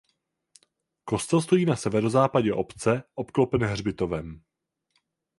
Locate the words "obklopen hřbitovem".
3.15-4.41